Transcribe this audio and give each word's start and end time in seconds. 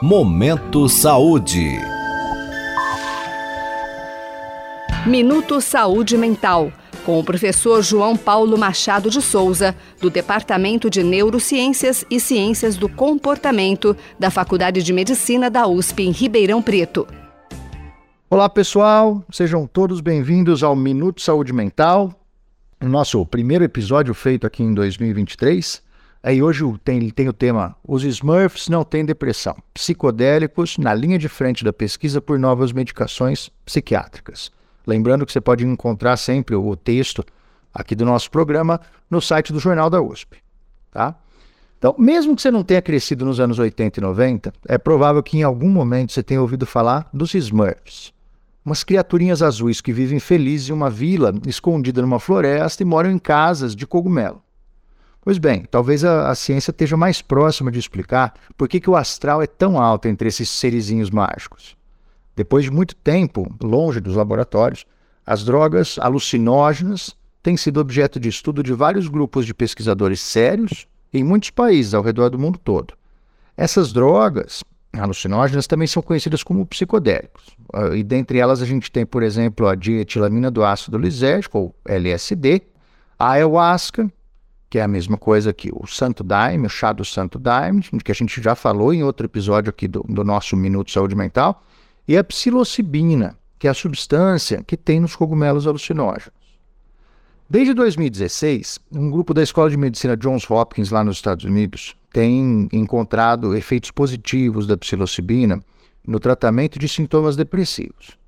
Momento 0.00 0.88
Saúde. 0.88 1.76
Minuto 5.04 5.60
Saúde 5.60 6.16
Mental, 6.16 6.72
com 7.04 7.18
o 7.18 7.24
professor 7.24 7.82
João 7.82 8.16
Paulo 8.16 8.56
Machado 8.56 9.10
de 9.10 9.20
Souza, 9.20 9.74
do 10.00 10.08
Departamento 10.08 10.88
de 10.88 11.02
Neurociências 11.02 12.04
e 12.08 12.20
Ciências 12.20 12.76
do 12.76 12.88
Comportamento 12.88 13.96
da 14.16 14.30
Faculdade 14.30 14.84
de 14.84 14.92
Medicina 14.92 15.50
da 15.50 15.66
USP 15.66 16.04
em 16.04 16.12
Ribeirão 16.12 16.62
Preto. 16.62 17.04
Olá, 18.30 18.48
pessoal, 18.48 19.24
sejam 19.32 19.66
todos 19.66 20.00
bem-vindos 20.00 20.62
ao 20.62 20.76
Minuto 20.76 21.20
Saúde 21.20 21.52
Mental, 21.52 22.14
o 22.80 22.86
nosso 22.86 23.26
primeiro 23.26 23.64
episódio 23.64 24.14
feito 24.14 24.46
aqui 24.46 24.62
em 24.62 24.72
2023. 24.72 25.87
Aí 26.22 26.42
hoje 26.42 26.64
tem, 26.84 27.10
tem 27.10 27.28
o 27.28 27.32
tema 27.32 27.76
Os 27.86 28.02
Smurfs 28.02 28.68
não 28.68 28.84
têm 28.84 29.04
depressão. 29.04 29.56
Psicodélicos 29.72 30.76
na 30.76 30.92
linha 30.92 31.18
de 31.18 31.28
frente 31.28 31.64
da 31.64 31.72
pesquisa 31.72 32.20
por 32.20 32.38
novas 32.38 32.72
medicações 32.72 33.50
psiquiátricas. 33.64 34.50
Lembrando 34.86 35.24
que 35.24 35.32
você 35.32 35.40
pode 35.40 35.64
encontrar 35.64 36.16
sempre 36.16 36.56
o 36.56 36.76
texto 36.76 37.24
aqui 37.72 37.94
do 37.94 38.04
nosso 38.04 38.30
programa 38.30 38.80
no 39.08 39.20
site 39.20 39.52
do 39.52 39.60
Jornal 39.60 39.88
da 39.88 40.00
USP. 40.00 40.38
Tá? 40.90 41.14
Então, 41.78 41.94
mesmo 41.96 42.34
que 42.34 42.42
você 42.42 42.50
não 42.50 42.64
tenha 42.64 42.82
crescido 42.82 43.24
nos 43.24 43.38
anos 43.38 43.58
80 43.58 44.00
e 44.00 44.02
90, 44.02 44.52
é 44.66 44.76
provável 44.76 45.22
que 45.22 45.38
em 45.38 45.44
algum 45.44 45.68
momento 45.68 46.12
você 46.12 46.22
tenha 46.22 46.40
ouvido 46.40 46.66
falar 46.66 47.08
dos 47.12 47.34
Smurfs. 47.34 48.12
Umas 48.64 48.82
criaturinhas 48.82 49.42
azuis 49.42 49.80
que 49.80 49.92
vivem 49.92 50.18
felizes 50.18 50.70
em 50.70 50.72
uma 50.72 50.90
vila 50.90 51.32
escondida 51.46 52.02
numa 52.02 52.18
floresta 52.18 52.82
e 52.82 52.86
moram 52.86 53.10
em 53.10 53.18
casas 53.18 53.76
de 53.76 53.86
cogumelo. 53.86 54.42
Pois 55.28 55.36
bem, 55.36 55.66
talvez 55.70 56.06
a, 56.06 56.30
a, 56.30 56.34
ciência 56.34 56.70
esteja 56.70 56.96
mais 56.96 57.20
próxima 57.20 57.70
de 57.70 57.78
explicar 57.78 58.32
por 58.56 58.66
que, 58.66 58.80
que 58.80 58.88
o 58.88 58.96
astral 58.96 59.42
é 59.42 59.46
tão 59.46 59.78
alto 59.78 60.08
entre 60.08 60.26
esses 60.26 60.48
serizinhos 60.48 61.10
mágicos. 61.10 61.76
Depois 62.34 62.64
de 62.64 62.70
muito 62.70 62.96
tempo 62.96 63.46
longe 63.62 64.00
dos 64.00 64.16
laboratórios, 64.16 64.86
as 65.26 65.44
drogas 65.44 65.98
alucinógenas 65.98 67.14
têm 67.42 67.58
sido 67.58 67.78
objeto 67.78 68.18
de 68.18 68.30
estudo 68.30 68.62
de 68.62 68.72
vários 68.72 69.06
grupos 69.06 69.44
de 69.44 69.52
pesquisadores 69.52 70.18
sérios 70.18 70.88
em 71.12 71.22
muitos 71.22 71.50
países 71.50 71.92
ao 71.92 72.02
redor 72.02 72.30
do 72.30 72.38
mundo 72.38 72.58
todo. 72.58 72.94
Essas 73.54 73.92
drogas 73.92 74.64
alucinógenas 74.94 75.66
também 75.66 75.86
são 75.86 76.02
conhecidas 76.02 76.42
como 76.42 76.64
psicodélicos. 76.64 77.54
Ah, 77.74 77.94
e 77.94 78.02
dentre 78.02 78.38
elas 78.38 78.62
a 78.62 78.64
gente 78.64 78.90
tem, 78.90 79.04
por 79.04 79.22
exemplo, 79.22 79.68
a 79.68 79.74
dietilamina 79.74 80.50
do 80.50 80.64
ácido 80.64 80.96
lisérgico, 80.96 81.58
ou 81.58 81.74
LSD, 81.84 82.62
a 83.18 83.32
ayahuasca, 83.32 84.10
que 84.70 84.78
é 84.78 84.82
a 84.82 84.88
mesma 84.88 85.16
coisa 85.16 85.52
que 85.52 85.70
o 85.72 85.86
Santo 85.86 86.22
Daime, 86.22 86.66
o 86.66 86.70
chá 86.70 86.92
do 86.92 87.04
Santo 87.04 87.38
Daime, 87.38 87.82
que 88.04 88.12
a 88.12 88.14
gente 88.14 88.42
já 88.42 88.54
falou 88.54 88.92
em 88.92 89.02
outro 89.02 89.26
episódio 89.26 89.70
aqui 89.70 89.88
do, 89.88 90.04
do 90.08 90.22
nosso 90.22 90.56
Minuto 90.56 90.90
Saúde 90.90 91.14
Mental, 91.14 91.62
e 92.06 92.16
a 92.16 92.24
psilocibina, 92.24 93.38
que 93.58 93.66
é 93.66 93.70
a 93.70 93.74
substância 93.74 94.62
que 94.62 94.76
tem 94.76 95.00
nos 95.00 95.16
cogumelos 95.16 95.66
alucinógenos. 95.66 96.38
Desde 97.50 97.72
2016, 97.72 98.78
um 98.92 99.10
grupo 99.10 99.32
da 99.32 99.42
Escola 99.42 99.70
de 99.70 99.76
Medicina 99.76 100.16
Johns 100.16 100.48
Hopkins, 100.50 100.90
lá 100.90 101.02
nos 101.02 101.16
Estados 101.16 101.46
Unidos, 101.46 101.96
tem 102.12 102.68
encontrado 102.72 103.56
efeitos 103.56 103.90
positivos 103.90 104.66
da 104.66 104.76
psilocibina 104.76 105.58
no 106.06 106.20
tratamento 106.20 106.78
de 106.78 106.86
sintomas 106.86 107.36
depressivos. 107.36 108.18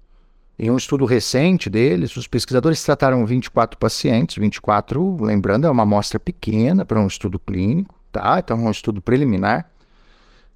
Em 0.63 0.71
um 0.71 0.77
estudo 0.77 1.07
recente 1.07 1.71
deles, 1.71 2.15
os 2.19 2.27
pesquisadores 2.27 2.83
trataram 2.85 3.25
24 3.25 3.79
pacientes, 3.79 4.37
24, 4.37 5.17
lembrando, 5.25 5.67
é 5.67 5.71
uma 5.71 5.85
amostra 5.85 6.21
pequena 6.21 6.85
para 6.85 7.01
um 7.01 7.07
estudo 7.07 7.39
clínico, 7.39 7.95
tá? 8.13 8.39
Então 8.39 8.59
é 8.59 8.69
um 8.69 8.71
estudo 8.71 9.01
preliminar. 9.01 9.71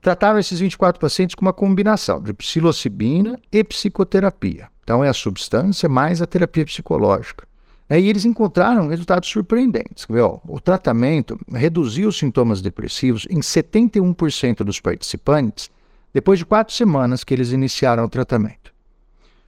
Trataram 0.02 0.38
esses 0.38 0.60
24 0.60 1.00
pacientes 1.00 1.34
com 1.34 1.40
uma 1.40 1.54
combinação 1.54 2.20
de 2.20 2.34
psilocibina 2.34 3.40
e 3.50 3.64
psicoterapia. 3.64 4.68
Então 4.82 5.02
é 5.02 5.08
a 5.08 5.14
substância 5.14 5.88
mais 5.88 6.20
a 6.20 6.26
terapia 6.26 6.66
psicológica. 6.66 7.48
E 7.88 7.94
eles 8.06 8.26
encontraram 8.26 8.88
resultados 8.88 9.30
surpreendentes. 9.30 10.06
O 10.46 10.60
tratamento 10.60 11.40
reduziu 11.50 12.10
os 12.10 12.18
sintomas 12.18 12.60
depressivos 12.60 13.26
em 13.30 13.40
71% 13.40 14.56
dos 14.64 14.80
participantes 14.80 15.70
depois 16.12 16.38
de 16.38 16.44
quatro 16.44 16.74
semanas 16.74 17.24
que 17.24 17.32
eles 17.32 17.52
iniciaram 17.52 18.04
o 18.04 18.08
tratamento. 18.08 18.73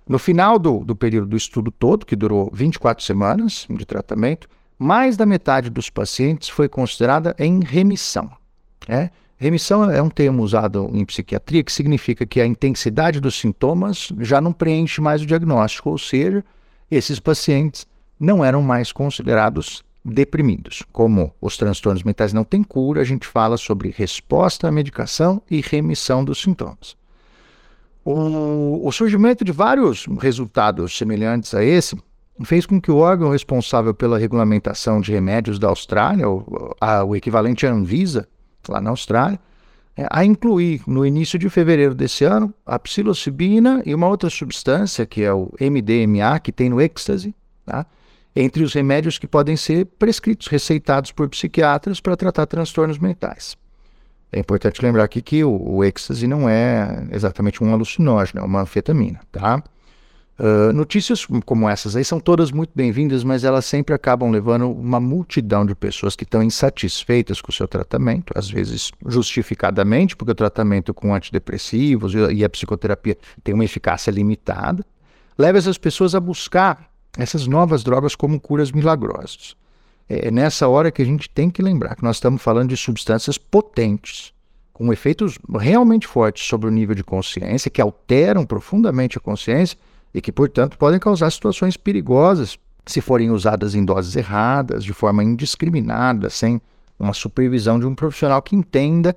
No 0.08 0.20
final 0.20 0.56
do, 0.56 0.84
do 0.84 0.94
período 0.94 1.26
do 1.26 1.36
estudo 1.36 1.70
todo, 1.70 2.06
que 2.06 2.14
durou 2.14 2.48
24 2.52 3.02
semanas 3.04 3.66
de 3.68 3.84
tratamento, 3.84 4.48
mais 4.78 5.16
da 5.16 5.26
metade 5.26 5.68
dos 5.68 5.90
pacientes 5.90 6.48
foi 6.48 6.68
considerada 6.68 7.34
em 7.38 7.60
remissão. 7.60 8.30
É? 8.88 9.10
Remissão 9.36 9.90
é 9.90 10.00
um 10.00 10.08
termo 10.08 10.44
usado 10.44 10.88
em 10.92 11.04
psiquiatria 11.04 11.64
que 11.64 11.72
significa 11.72 12.24
que 12.24 12.40
a 12.40 12.46
intensidade 12.46 13.20
dos 13.20 13.38
sintomas 13.38 14.12
já 14.20 14.40
não 14.40 14.52
preenche 14.52 15.00
mais 15.00 15.22
o 15.22 15.26
diagnóstico, 15.26 15.90
ou 15.90 15.98
seja, 15.98 16.44
esses 16.88 17.18
pacientes 17.18 17.84
não 18.18 18.44
eram 18.44 18.62
mais 18.62 18.92
considerados 18.92 19.84
deprimidos. 20.04 20.84
Como 20.92 21.34
os 21.40 21.56
transtornos 21.56 22.04
mentais 22.04 22.32
não 22.32 22.44
têm 22.44 22.62
cura, 22.62 23.00
a 23.00 23.04
gente 23.04 23.26
fala 23.26 23.56
sobre 23.56 23.90
resposta 23.90 24.68
à 24.68 24.70
medicação 24.70 25.42
e 25.50 25.60
remissão 25.60 26.24
dos 26.24 26.40
sintomas. 26.40 26.96
O, 28.08 28.92
surgimento 28.92 29.44
de 29.44 29.50
vários 29.50 30.06
resultados 30.20 30.96
semelhantes 30.96 31.52
a 31.54 31.64
esse 31.64 31.96
fez 32.44 32.64
com 32.64 32.80
que 32.80 32.88
o 32.88 32.98
órgão 32.98 33.30
responsável 33.30 33.92
pela 33.92 34.16
regulamentação 34.16 35.00
de 35.00 35.10
remédios 35.10 35.58
da 35.58 35.66
Austrália, 35.66 36.28
o 36.28 37.16
equivalente 37.16 37.66
à 37.66 37.72
Anvisa, 37.72 38.28
lá 38.68 38.80
na 38.80 38.90
Austrália, 38.90 39.40
é, 39.96 40.06
a 40.08 40.24
incluir 40.24 40.82
no 40.86 41.04
início 41.04 41.36
de 41.36 41.50
fevereiro 41.50 41.96
desse 41.96 42.22
ano 42.22 42.54
a 42.64 42.78
psilocibina 42.78 43.82
e 43.84 43.92
uma 43.92 44.06
outra 44.06 44.30
substância, 44.30 45.04
que 45.04 45.24
é 45.24 45.32
o 45.32 45.50
MDMA, 45.60 46.38
que 46.38 46.52
tem 46.52 46.68
no 46.68 46.80
êxtase, 46.80 47.34
tá? 47.64 47.86
entre 48.36 48.62
os 48.62 48.72
remédios 48.72 49.18
que 49.18 49.26
podem 49.26 49.56
ser 49.56 49.84
prescritos, 49.98 50.46
receitados 50.46 51.10
por 51.10 51.28
psiquiatras 51.28 52.00
para 52.00 52.16
tratar 52.16 52.46
transtornos 52.46 52.98
mentais. 52.98 53.56
É 54.36 54.38
importante 54.38 54.82
lembrar 54.82 55.04
aqui 55.04 55.22
que 55.22 55.42
o, 55.42 55.76
o 55.76 55.82
êxtase 55.82 56.26
não 56.26 56.46
é 56.46 57.06
exatamente 57.10 57.64
um 57.64 57.72
alucinógeno, 57.72 58.42
é 58.42 58.44
uma 58.44 58.60
anfetamina, 58.60 59.18
tá? 59.32 59.62
Uh, 60.38 60.74
notícias 60.74 61.24
como 61.46 61.66
essas 61.66 61.96
aí 61.96 62.04
são 62.04 62.20
todas 62.20 62.52
muito 62.52 62.70
bem-vindas, 62.74 63.24
mas 63.24 63.44
elas 63.44 63.64
sempre 63.64 63.94
acabam 63.94 64.30
levando 64.30 64.70
uma 64.70 65.00
multidão 65.00 65.64
de 65.64 65.74
pessoas 65.74 66.14
que 66.14 66.24
estão 66.24 66.42
insatisfeitas 66.42 67.40
com 67.40 67.50
o 67.50 67.54
seu 67.54 67.66
tratamento, 67.66 68.34
às 68.36 68.50
vezes 68.50 68.92
justificadamente, 69.06 70.14
porque 70.14 70.32
o 70.32 70.34
tratamento 70.34 70.92
com 70.92 71.14
antidepressivos 71.14 72.12
e 72.30 72.44
a 72.44 72.50
psicoterapia 72.50 73.16
tem 73.42 73.54
uma 73.54 73.64
eficácia 73.64 74.10
limitada, 74.10 74.84
leva 75.38 75.56
essas 75.56 75.78
pessoas 75.78 76.14
a 76.14 76.20
buscar 76.20 76.90
essas 77.16 77.46
novas 77.46 77.82
drogas 77.82 78.14
como 78.14 78.38
curas 78.38 78.70
milagrosas. 78.70 79.56
É 80.08 80.30
nessa 80.30 80.68
hora 80.68 80.90
que 80.90 81.02
a 81.02 81.04
gente 81.04 81.28
tem 81.28 81.50
que 81.50 81.60
lembrar 81.60 81.96
que 81.96 82.04
nós 82.04 82.16
estamos 82.16 82.40
falando 82.40 82.68
de 82.68 82.76
substâncias 82.76 83.36
potentes, 83.36 84.32
com 84.72 84.92
efeitos 84.92 85.38
realmente 85.58 86.06
fortes 86.06 86.46
sobre 86.46 86.68
o 86.68 86.70
nível 86.70 86.94
de 86.94 87.02
consciência, 87.02 87.70
que 87.70 87.80
alteram 87.80 88.44
profundamente 88.44 89.18
a 89.18 89.20
consciência 89.20 89.76
e 90.14 90.20
que, 90.20 90.30
portanto, 90.30 90.78
podem 90.78 91.00
causar 91.00 91.30
situações 91.30 91.76
perigosas 91.76 92.58
se 92.86 93.00
forem 93.00 93.30
usadas 93.30 93.74
em 93.74 93.84
doses 93.84 94.14
erradas, 94.14 94.84
de 94.84 94.92
forma 94.92 95.24
indiscriminada, 95.24 96.30
sem 96.30 96.60
uma 96.98 97.12
supervisão 97.12 97.80
de 97.80 97.86
um 97.86 97.94
profissional 97.94 98.40
que 98.40 98.54
entenda 98.54 99.16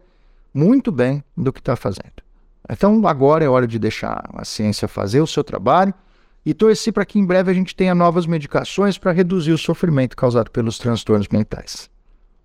muito 0.52 0.92
bem 0.92 1.24
do 1.38 1.54
que 1.54 1.60
está 1.60 1.76
fazendo. 1.76 2.24
Então, 2.68 3.08
agora 3.08 3.46
é 3.46 3.50
hora 3.50 3.68
de 3.68 3.78
deixar 3.78 4.28
a 4.34 4.44
ciência 4.44 4.88
fazer 4.88 5.22
o 5.22 5.28
seu 5.28 5.44
trabalho 5.44 5.94
e 6.50 6.54
torci 6.54 6.92
para 6.92 7.06
que 7.06 7.20
em 7.20 7.26
breve 7.26 7.52
a 7.52 7.54
gente 7.54 7.76
tenha 7.76 7.94
novas 7.94 8.26
medicações 8.26 8.98
para 8.98 9.12
reduzir 9.12 9.52
o 9.52 9.58
sofrimento 9.58 10.18
causado 10.18 10.50
pelos 10.50 10.80
transtornos 10.80 11.28
mentais. 11.28 11.90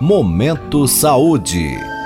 Momento 0.00 0.88
Saúde. 0.88 1.97